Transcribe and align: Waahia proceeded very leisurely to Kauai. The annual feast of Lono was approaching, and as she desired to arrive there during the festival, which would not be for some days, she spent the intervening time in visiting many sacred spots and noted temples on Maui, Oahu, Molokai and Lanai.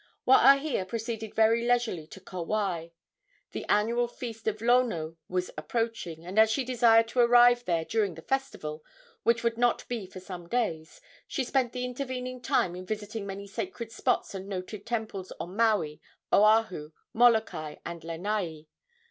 Waahia 0.27 0.83
proceeded 0.87 1.35
very 1.35 1.63
leisurely 1.63 2.07
to 2.07 2.19
Kauai. 2.19 2.87
The 3.51 3.65
annual 3.65 4.07
feast 4.07 4.47
of 4.47 4.59
Lono 4.59 5.15
was 5.29 5.51
approaching, 5.55 6.25
and 6.25 6.39
as 6.39 6.49
she 6.49 6.63
desired 6.63 7.07
to 7.09 7.19
arrive 7.19 7.65
there 7.65 7.85
during 7.85 8.15
the 8.15 8.23
festival, 8.23 8.83
which 9.21 9.43
would 9.43 9.59
not 9.59 9.87
be 9.87 10.07
for 10.07 10.19
some 10.19 10.49
days, 10.49 11.01
she 11.27 11.43
spent 11.43 11.71
the 11.71 11.85
intervening 11.85 12.41
time 12.41 12.75
in 12.75 12.87
visiting 12.87 13.27
many 13.27 13.45
sacred 13.45 13.91
spots 13.91 14.33
and 14.33 14.47
noted 14.49 14.87
temples 14.87 15.31
on 15.39 15.55
Maui, 15.55 16.01
Oahu, 16.33 16.93
Molokai 17.13 17.75
and 17.85 18.03
Lanai. 18.03 18.65